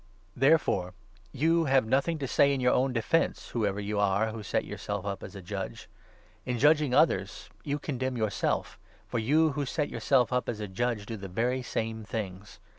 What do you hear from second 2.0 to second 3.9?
to say in your own defence, i whoever